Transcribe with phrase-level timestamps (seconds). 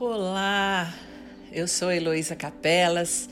[0.00, 0.94] Olá,
[1.50, 3.28] eu sou Heloísa Capelas,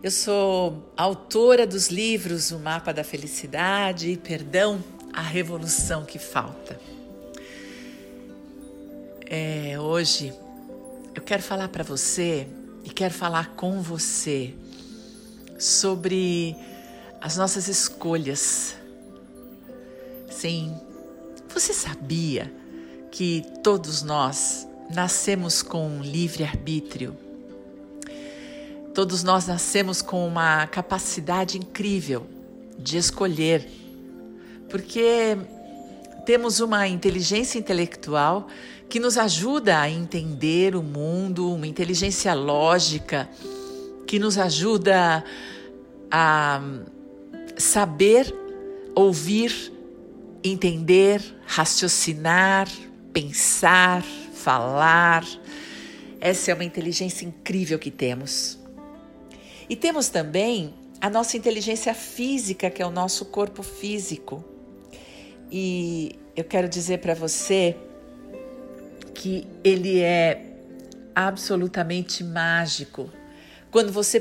[0.00, 4.82] eu sou autora dos livros O Mapa da Felicidade e Perdão,
[5.12, 6.78] a Revolução que Falta.
[9.26, 10.32] É, hoje
[11.16, 12.46] eu quero falar para você
[12.84, 14.54] e quero falar com você
[15.58, 16.54] sobre
[17.20, 18.76] as nossas escolhas.
[20.30, 20.80] Sim,
[21.52, 22.54] você sabia
[23.10, 27.16] que todos nós nascemos com livre-arbítrio.
[28.94, 32.26] Todos nós nascemos com uma capacidade incrível
[32.78, 33.68] de escolher,
[34.68, 35.36] porque
[36.24, 38.48] temos uma inteligência intelectual
[38.88, 43.28] que nos ajuda a entender o mundo, uma inteligência lógica
[44.06, 45.24] que nos ajuda
[46.10, 46.62] a
[47.56, 48.32] saber,
[48.94, 49.72] ouvir,
[50.44, 52.68] entender, raciocinar,
[53.12, 54.04] pensar,
[54.44, 55.24] falar.
[56.20, 58.58] Essa é uma inteligência incrível que temos.
[59.68, 64.44] E temos também a nossa inteligência física, que é o nosso corpo físico.
[65.50, 67.76] E eu quero dizer para você
[69.14, 70.44] que ele é
[71.14, 73.10] absolutamente mágico.
[73.70, 74.20] Quando você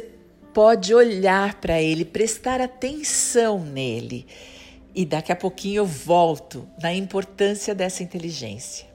[0.54, 4.26] pode olhar para ele, prestar atenção nele.
[4.96, 8.93] E daqui a pouquinho eu volto na importância dessa inteligência.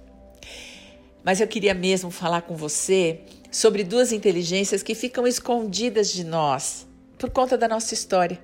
[1.24, 6.86] Mas eu queria mesmo falar com você sobre duas inteligências que ficam escondidas de nós
[7.18, 8.40] por conta da nossa história.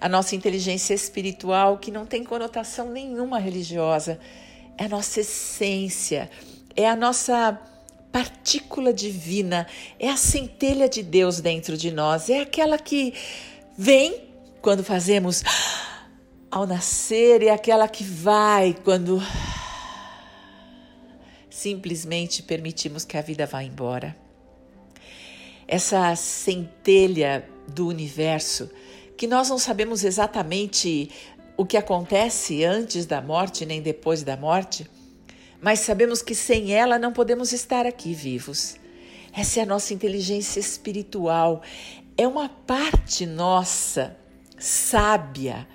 [0.00, 4.20] A nossa inteligência espiritual, que não tem conotação nenhuma religiosa,
[4.76, 6.30] é a nossa essência,
[6.76, 7.60] é a nossa
[8.12, 9.66] partícula divina,
[9.98, 13.12] é a centelha de Deus dentro de nós, é aquela que
[13.76, 14.22] vem
[14.62, 15.42] quando fazemos
[16.48, 19.20] ao nascer, é aquela que vai quando
[21.58, 24.16] simplesmente permitimos que a vida vá embora.
[25.66, 28.70] Essa centelha do universo,
[29.16, 31.10] que nós não sabemos exatamente
[31.56, 34.88] o que acontece antes da morte nem depois da morte,
[35.60, 38.76] mas sabemos que sem ela não podemos estar aqui vivos.
[39.32, 41.60] Essa é a nossa inteligência espiritual,
[42.16, 44.16] é uma parte nossa,
[44.56, 45.66] sábia,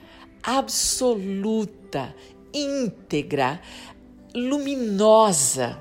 [0.42, 2.16] absoluta,
[2.54, 3.60] íntegra,
[4.34, 5.78] luminosa.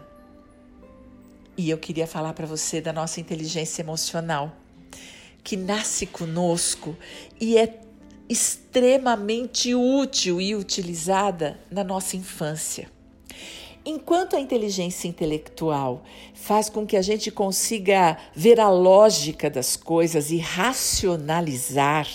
[1.57, 4.57] E eu queria falar para você da nossa inteligência emocional,
[5.43, 6.97] que nasce conosco
[7.41, 7.81] e é
[8.29, 12.91] extremamente útil e utilizada na nossa infância.
[13.85, 20.31] Enquanto a inteligência intelectual faz com que a gente consiga ver a lógica das coisas
[20.31, 22.09] e racionalizar,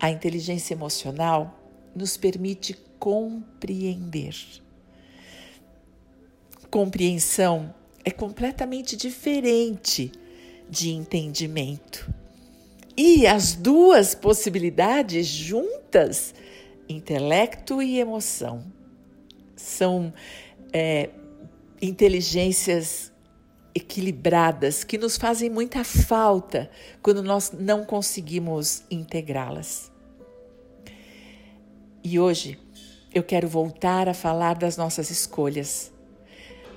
[0.00, 1.56] a inteligência emocional
[1.94, 4.61] nos permite compreender
[6.72, 10.10] compreensão é completamente diferente
[10.70, 12.12] de entendimento.
[12.96, 16.34] E as duas possibilidades juntas,
[16.88, 18.64] intelecto e emoção,
[19.54, 20.14] são
[20.72, 21.10] é,
[21.80, 23.12] inteligências
[23.74, 26.70] equilibradas que nos fazem muita falta
[27.02, 29.92] quando nós não conseguimos integrá-las.
[32.02, 32.58] E hoje
[33.14, 35.91] eu quero voltar a falar das nossas escolhas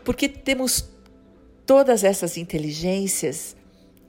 [0.05, 0.87] porque temos
[1.65, 3.57] todas essas inteligências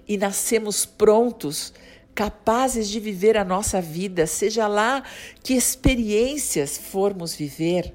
[0.07, 1.73] e nascemos prontos,
[2.15, 5.03] capazes de viver a nossa vida, seja lá
[5.43, 7.95] que experiências formos viver.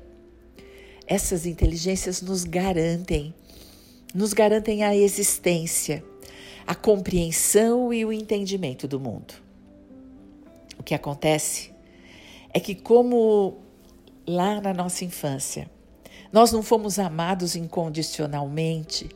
[1.05, 3.33] Essas inteligências nos garantem,
[4.13, 6.03] nos garantem a existência,
[6.65, 9.33] a compreensão e o entendimento do mundo.
[10.77, 11.71] O que acontece
[12.53, 13.59] é que, como
[14.25, 15.69] lá na nossa infância,
[16.31, 19.09] nós não fomos amados incondicionalmente.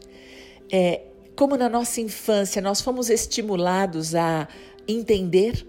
[0.72, 1.02] É,
[1.36, 4.48] como na nossa infância, nós fomos estimulados a
[4.88, 5.66] entender,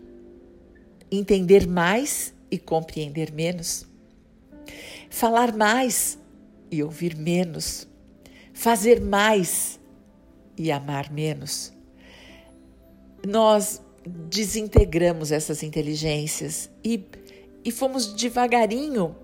[1.11, 3.87] entender mais e compreender menos,
[5.11, 6.19] falar mais
[6.71, 7.87] e ouvir menos,
[8.53, 9.79] fazer mais
[10.57, 11.73] e amar menos.
[13.27, 13.81] Nós
[14.29, 17.05] desintegramos essas inteligências e,
[17.65, 19.17] e fomos devagarinho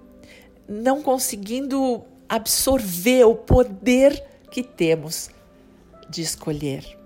[0.69, 5.29] não conseguindo absorver o poder que temos
[6.09, 6.99] de escolher.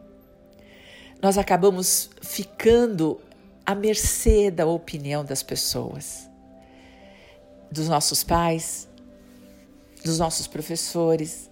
[1.20, 3.20] Nós acabamos ficando
[3.64, 6.30] à mercê da opinião das pessoas,
[7.72, 8.86] dos nossos pais,
[10.04, 11.50] dos nossos professores,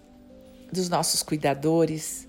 [0.73, 2.29] dos nossos cuidadores.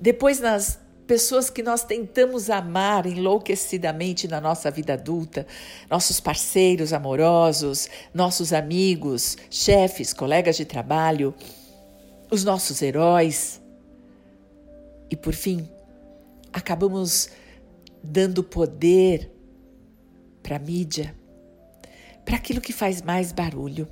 [0.00, 0.80] Depois, nas
[1.12, 5.46] pessoas que nós tentamos amar enlouquecidamente na nossa vida adulta,
[5.90, 11.34] nossos parceiros amorosos, nossos amigos, chefes, colegas de trabalho,
[12.30, 13.60] os nossos heróis.
[15.10, 15.68] E por fim,
[16.50, 17.28] acabamos
[18.02, 19.30] dando poder
[20.42, 21.14] para a mídia,
[22.24, 23.86] para aquilo que faz mais barulho,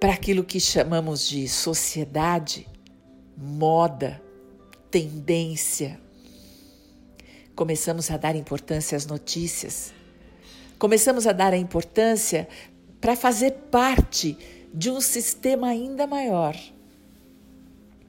[0.00, 2.66] para aquilo que chamamos de sociedade,
[3.36, 4.22] moda,
[4.90, 6.00] tendência.
[7.54, 9.92] Começamos a dar importância às notícias,
[10.78, 12.48] começamos a dar a importância
[13.00, 14.36] para fazer parte
[14.72, 16.56] de um sistema ainda maior,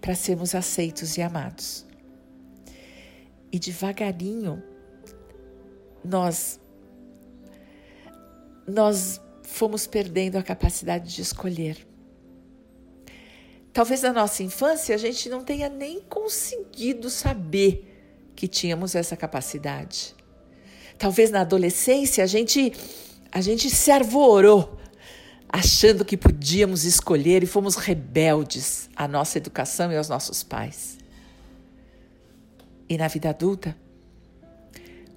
[0.02, 1.86] para sermos aceitos e amados.
[3.52, 4.62] E devagarinho,
[6.04, 6.60] nós
[8.68, 11.87] nós fomos perdendo a capacidade de escolher.
[13.78, 20.16] Talvez na nossa infância a gente não tenha nem conseguido saber que tínhamos essa capacidade.
[20.98, 22.74] Talvez na adolescência a gente
[23.32, 24.80] a gente se arvorou
[25.48, 30.98] achando que podíamos escolher e fomos rebeldes à nossa educação e aos nossos pais.
[32.90, 33.78] E na vida adulta,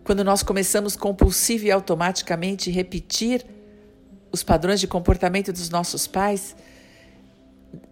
[0.04, 3.42] quando nós começamos compulsivo e automaticamente repetir
[4.30, 6.54] os padrões de comportamento dos nossos pais,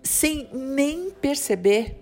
[0.03, 1.97] sem nem perceber,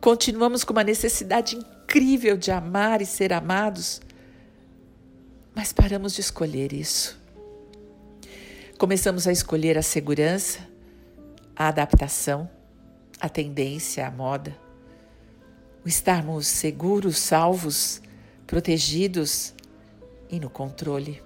[0.00, 4.00] continuamos com uma necessidade incrível de amar e ser amados,
[5.54, 7.20] mas paramos de escolher isso.
[8.78, 10.60] Começamos a escolher a segurança,
[11.54, 12.48] a adaptação,
[13.20, 14.56] a tendência, a moda
[15.84, 18.00] o estarmos seguros, salvos,
[18.46, 19.54] protegidos
[20.28, 21.22] e no controle.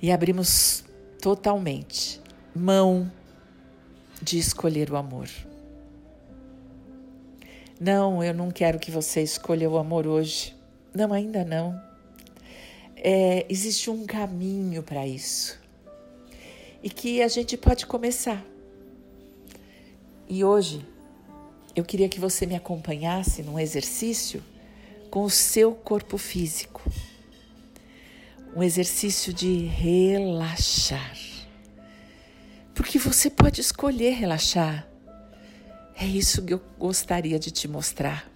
[0.00, 0.84] E abrimos
[1.20, 2.20] totalmente
[2.54, 3.10] mão
[4.20, 5.28] de escolher o amor.
[7.80, 10.54] Não, eu não quero que você escolha o amor hoje.
[10.92, 11.80] Não, ainda não.
[12.96, 15.58] É, existe um caminho para isso.
[16.82, 18.44] E que a gente pode começar.
[20.28, 20.84] E hoje
[21.74, 24.42] eu queria que você me acompanhasse num exercício
[25.08, 26.82] com o seu corpo físico.
[28.58, 31.16] Um exercício de relaxar.
[32.74, 34.84] Porque você pode escolher relaxar.
[35.96, 38.28] É isso que eu gostaria de te mostrar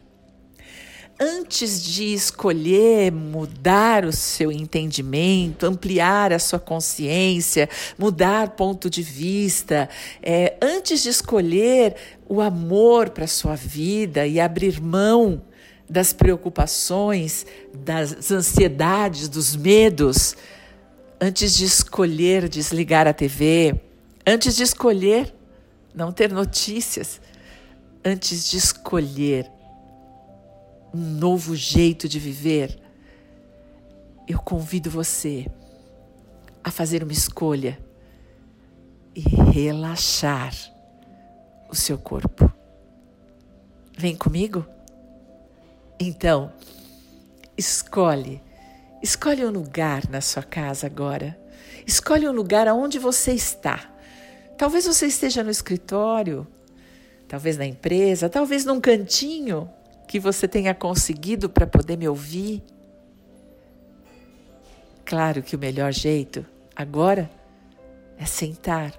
[1.23, 9.89] antes de escolher mudar o seu entendimento, ampliar a sua consciência, mudar ponto de vista,
[10.21, 11.95] é, antes de escolher
[12.29, 15.43] o amor para a sua vida e abrir mão
[15.93, 17.45] das preocupações,
[17.75, 20.35] das ansiedades, dos medos,
[21.21, 23.79] antes de escolher desligar a TV,
[24.27, 25.35] antes de escolher
[25.95, 27.21] não ter notícias,
[28.03, 29.51] antes de escolher
[30.95, 32.81] um novo jeito de viver,
[34.27, 35.47] eu convido você
[36.65, 37.79] a fazer uma escolha
[39.15, 39.21] e
[39.53, 40.55] relaxar
[41.69, 42.51] o seu corpo.
[43.99, 44.72] Vem comigo?
[46.05, 46.53] Então,
[47.57, 48.43] escolhe.
[49.01, 51.39] Escolhe um lugar na sua casa agora.
[51.87, 53.89] Escolhe um lugar aonde você está.
[54.59, 56.45] Talvez você esteja no escritório,
[57.29, 59.71] talvez na empresa, talvez num cantinho
[60.09, 62.63] que você tenha conseguido para poder me ouvir.
[65.05, 66.45] Claro que o melhor jeito
[66.75, 67.31] agora
[68.19, 68.93] é sentar.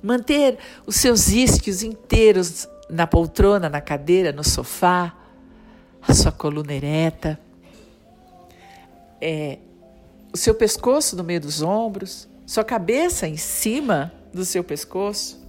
[0.00, 5.15] Manter os seus isquios inteiros na poltrona, na cadeira, no sofá,
[6.02, 7.38] a sua coluna ereta,
[9.20, 9.58] é,
[10.32, 15.40] o seu pescoço no meio dos ombros, sua cabeça em cima do seu pescoço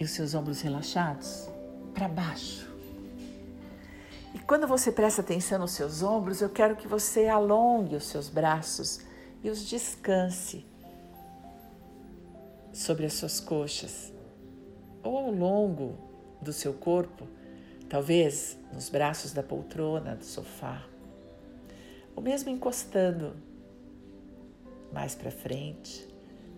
[0.00, 1.48] e os seus ombros relaxados
[1.94, 2.66] para baixo.
[4.34, 8.28] E quando você presta atenção nos seus ombros, eu quero que você alongue os seus
[8.28, 9.00] braços
[9.42, 10.64] e os descanse
[12.72, 14.12] sobre as suas coxas
[15.02, 15.94] ou ao longo
[16.40, 17.26] do seu corpo,
[17.88, 20.84] talvez nos braços da poltrona, do sofá,
[22.14, 23.34] ou mesmo encostando
[24.92, 26.06] mais para frente,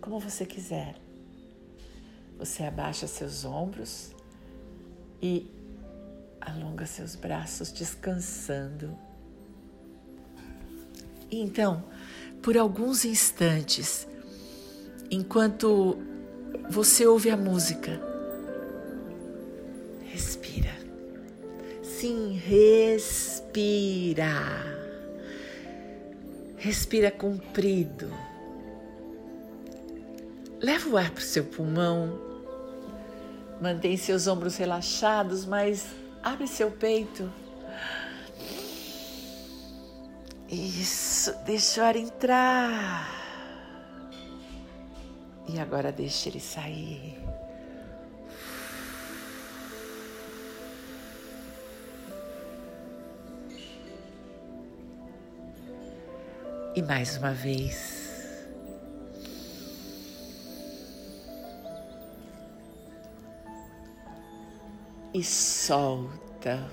[0.00, 0.96] como você quiser.
[2.38, 4.14] Você abaixa seus ombros
[5.20, 5.50] e
[6.40, 8.96] Alonga seus braços descansando.
[11.30, 11.84] E então,
[12.42, 14.08] por alguns instantes,
[15.10, 15.98] enquanto
[16.70, 18.00] você ouve a música,
[22.00, 24.26] Sim, respira.
[26.56, 28.10] Respira comprido.
[30.60, 32.18] Leva o ar para o seu pulmão.
[33.60, 35.86] Mantém seus ombros relaxados, mas
[36.22, 37.32] Abre seu peito.
[40.48, 43.08] Isso, deixa o ar entrar.
[45.48, 47.18] E agora deixa ele sair.
[56.74, 57.98] E mais uma vez.
[65.12, 66.70] E solta.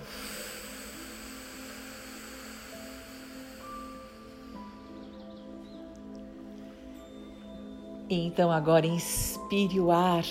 [8.08, 10.24] Então agora inspire o ar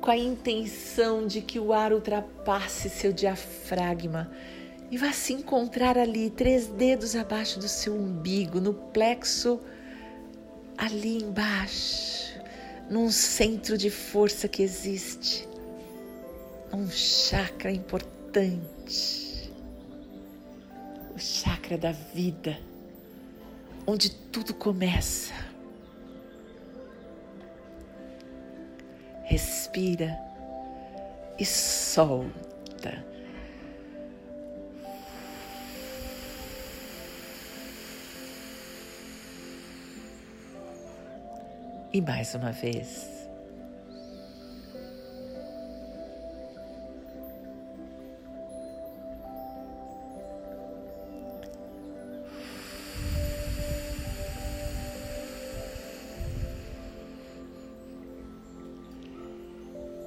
[0.00, 4.30] com a intenção de que o ar ultrapasse seu diafragma
[4.90, 9.60] e vá se encontrar ali, três dedos abaixo do seu umbigo, no plexo,
[10.76, 12.34] ali embaixo,
[12.88, 15.48] num centro de força que existe,
[16.72, 19.50] um chakra importante,
[21.14, 22.58] o chakra da vida,
[23.86, 25.48] onde tudo começa.
[29.28, 30.18] respira
[31.38, 33.04] e solta.
[41.90, 43.18] E mais uma vez.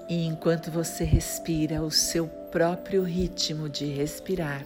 [0.08, 4.66] E enquanto você respira o seu próprio ritmo de respirar,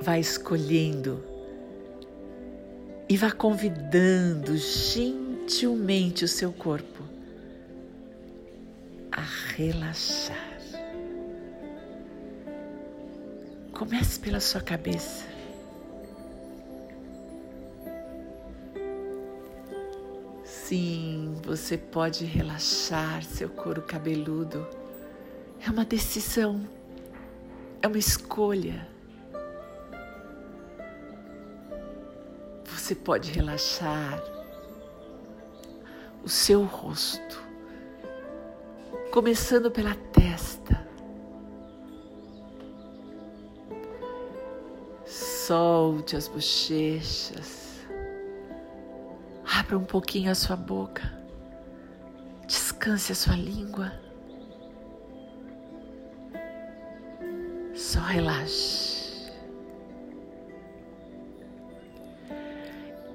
[0.00, 1.31] vá escolhendo
[3.12, 7.04] e vá convidando gentilmente o seu corpo
[9.10, 9.20] a
[9.54, 10.58] relaxar.
[13.70, 15.26] Comece pela sua cabeça.
[20.42, 24.66] Sim, você pode relaxar seu couro cabeludo.
[25.60, 26.66] É uma decisão,
[27.82, 28.91] é uma escolha.
[32.82, 34.20] Você pode relaxar
[36.24, 37.40] o seu rosto,
[39.12, 40.84] começando pela testa.
[45.06, 47.86] Solte as bochechas.
[49.60, 51.08] Abra um pouquinho a sua boca.
[52.48, 53.92] Descanse a sua língua.
[57.76, 58.91] Só relaxe.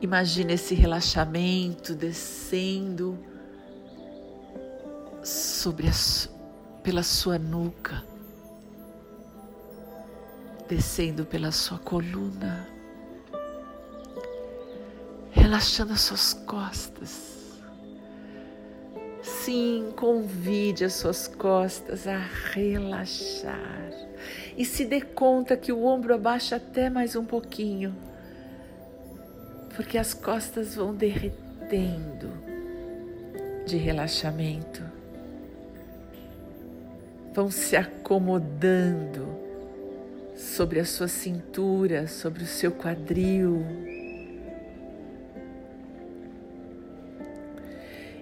[0.01, 3.17] Imagine esse relaxamento descendo
[5.23, 5.91] sobre a,
[6.83, 8.03] pela sua nuca,
[10.67, 12.77] descendo pela sua coluna
[15.47, 17.61] relaxando as suas costas.
[19.21, 22.17] Sim, convide as suas costas a
[22.51, 23.91] relaxar
[24.57, 27.95] e se dê conta que o ombro abaixa até mais um pouquinho,
[29.77, 32.29] porque as costas vão derretendo
[33.65, 34.83] de relaxamento,
[37.33, 39.27] vão se acomodando
[40.35, 43.63] sobre a sua cintura, sobre o seu quadril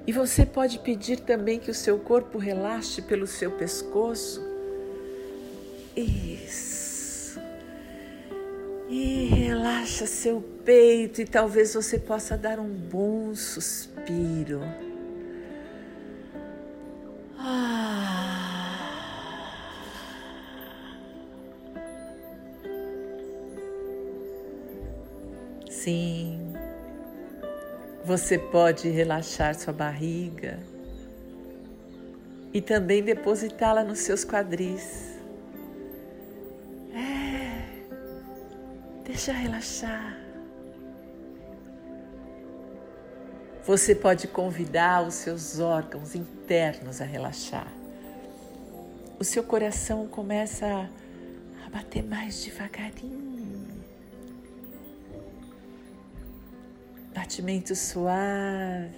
[0.07, 4.39] E você pode pedir também que o seu corpo relaxe pelo seu pescoço.
[5.95, 6.84] Isso.
[8.97, 14.61] E relaxa seu peito e talvez você possa dar um bom suspiro.
[17.37, 18.15] Ah.
[25.69, 26.53] Sim.
[28.05, 30.57] Você pode relaxar sua barriga
[32.53, 35.14] e também depositá-la nos seus quadris.
[39.25, 40.17] Deixa relaxar.
[43.65, 47.67] Você pode convidar os seus órgãos internos a relaxar.
[49.17, 50.87] O seu coração começa
[51.65, 53.25] a bater mais devagarinho.
[57.13, 58.91] batimentos suaves.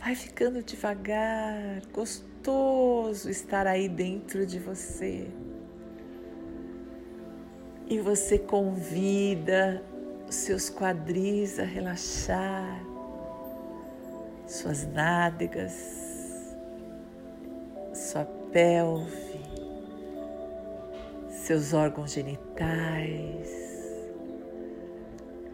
[0.00, 5.30] Vai ficando devagar, gostoso estar aí dentro de você.
[7.90, 9.82] E você convida
[10.28, 12.84] os seus quadris a relaxar,
[14.46, 16.54] suas nádegas,
[17.94, 19.40] sua pelve,
[21.30, 23.68] seus órgãos genitais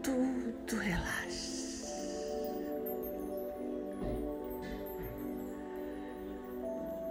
[0.05, 1.55] tudo relaxa.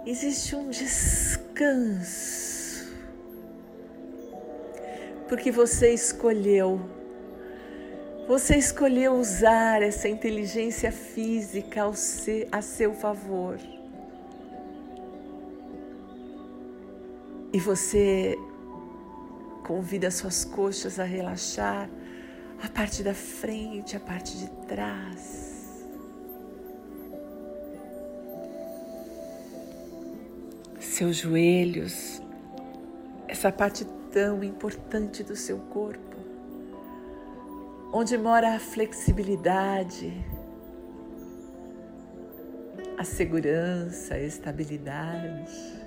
[0.05, 2.54] Existe um descanso
[5.27, 6.79] porque você escolheu.
[8.27, 11.83] Você escolheu usar essa inteligência física
[12.51, 13.59] a seu favor.
[17.53, 18.35] E você
[19.63, 21.89] convida suas coxas a relaxar,
[22.61, 25.85] a parte da frente, a parte de trás.
[30.79, 32.21] Seus joelhos,
[33.27, 36.15] essa parte tão importante do seu corpo,
[37.91, 40.13] onde mora a flexibilidade,
[42.97, 45.83] a segurança, a estabilidade.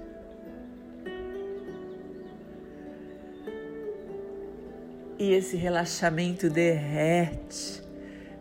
[5.18, 7.82] E esse relaxamento derrete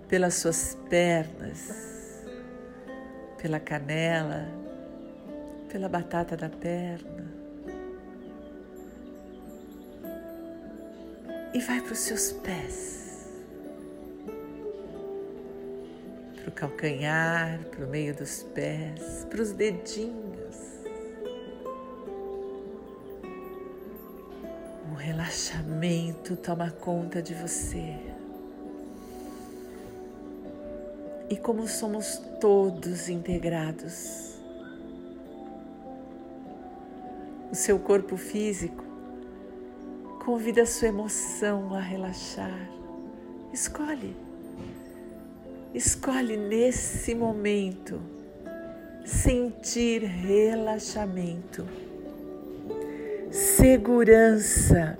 [0.09, 2.25] pelas suas pernas,
[3.41, 4.49] pela canela,
[5.69, 7.36] pela batata da perna.
[11.53, 13.27] E vai para os seus pés,
[16.35, 20.57] para o calcanhar, para o meio dos pés, para os dedinhos.
[24.91, 27.95] Um relaxamento toma conta de você.
[31.29, 34.37] E como somos todos integrados,
[37.51, 38.86] o seu corpo físico
[40.27, 42.69] Convida a sua emoção a relaxar.
[43.53, 44.13] Escolhe.
[45.73, 48.01] Escolhe nesse momento
[49.05, 51.65] sentir relaxamento,
[53.31, 54.99] segurança.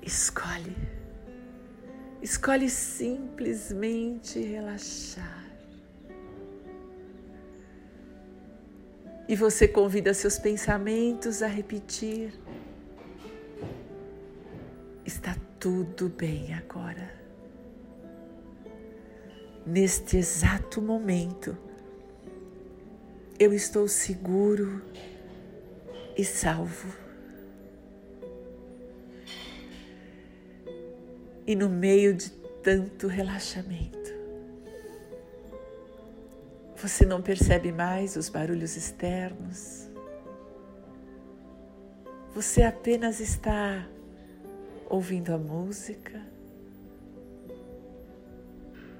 [0.00, 0.76] Escolhe.
[2.22, 5.45] Escolhe simplesmente relaxar.
[9.28, 12.32] E você convida seus pensamentos a repetir:
[15.04, 17.14] Está tudo bem agora.
[19.66, 21.58] Neste exato momento,
[23.36, 24.80] eu estou seguro
[26.16, 26.94] e salvo.
[31.44, 32.30] E no meio de
[32.62, 34.05] tanto relaxamento,
[36.76, 39.88] você não percebe mais os barulhos externos.
[42.34, 43.88] Você apenas está
[44.90, 46.22] ouvindo a música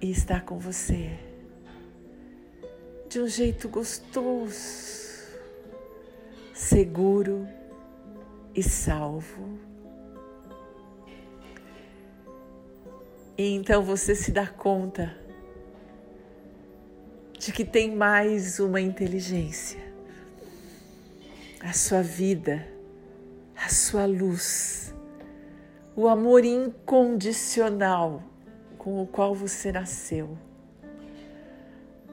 [0.00, 1.18] e está com você
[3.10, 5.28] de um jeito gostoso,
[6.54, 7.46] seguro
[8.54, 9.58] e salvo.
[13.36, 15.25] E então você se dá conta
[17.46, 19.78] de que tem mais uma inteligência.
[21.60, 22.66] A sua vida,
[23.56, 24.92] a sua luz,
[25.94, 28.20] o amor incondicional
[28.76, 30.36] com o qual você nasceu.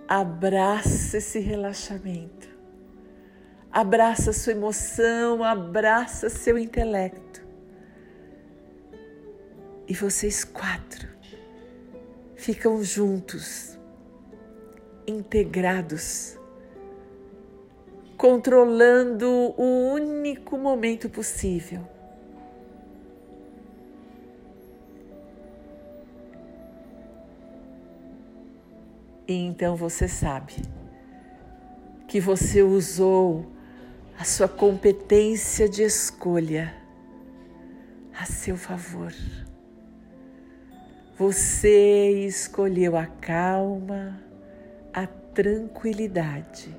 [0.08, 2.48] Abraça esse relaxamento.
[3.72, 7.44] Abraça sua emoção, abraça seu intelecto.
[9.88, 11.08] E vocês quatro
[12.36, 13.74] ficam juntos
[15.08, 16.38] integrados,
[18.18, 21.82] controlando o único momento possível.
[29.28, 30.54] E então você sabe
[32.08, 33.46] que você usou
[34.20, 36.74] a sua competência de escolha
[38.18, 39.14] a seu favor.
[41.18, 44.20] Você escolheu a calma,
[44.94, 46.76] a tranquilidade,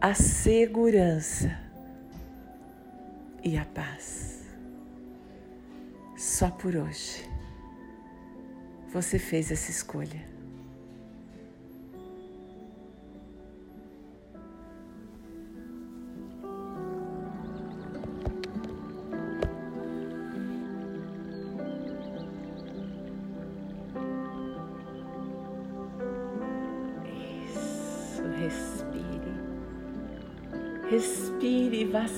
[0.00, 1.58] a segurança
[3.44, 4.44] e a paz.
[6.16, 7.28] Só por hoje
[8.90, 10.35] você fez essa escolha.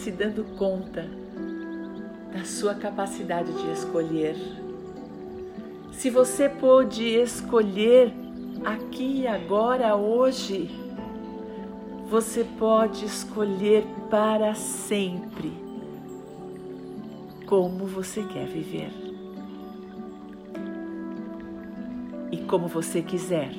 [0.08, 1.06] Se dando conta
[2.32, 4.36] da sua capacidade de escolher.
[5.92, 8.14] Se você pôde escolher
[8.64, 10.70] aqui, agora, hoje,
[12.08, 15.52] você pode escolher para sempre
[17.44, 18.90] como você quer viver.
[22.32, 23.52] E como você quiser,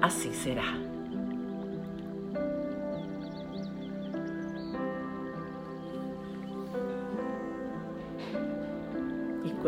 [0.00, 0.93] assim será.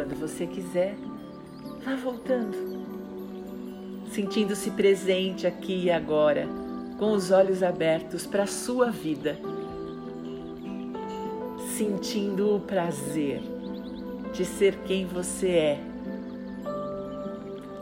[0.07, 0.95] Quando você quiser,
[1.85, 2.57] vá voltando,
[4.13, 6.47] sentindo-se presente aqui e agora,
[6.97, 9.37] com os olhos abertos para a sua vida,
[11.77, 13.43] sentindo o prazer
[14.33, 15.81] de ser quem você é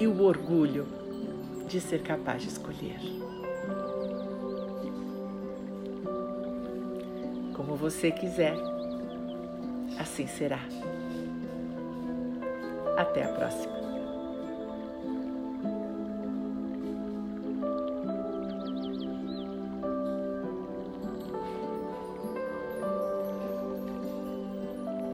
[0.01, 0.87] e o orgulho
[1.69, 3.01] de ser capaz de escolher.
[7.53, 8.57] Como você quiser,
[9.99, 10.61] assim será.
[12.97, 13.74] Até a próxima.